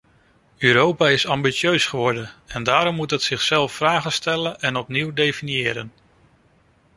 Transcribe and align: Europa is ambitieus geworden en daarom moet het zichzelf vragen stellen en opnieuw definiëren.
Europa 0.57 1.09
is 1.11 1.27
ambitieus 1.27 1.85
geworden 1.85 2.29
en 2.47 2.63
daarom 2.63 2.95
moet 2.95 3.09
het 3.11 3.21
zichzelf 3.21 3.71
vragen 3.73 4.11
stellen 4.11 4.59
en 4.59 4.75
opnieuw 4.75 5.13
definiëren. 5.13 5.91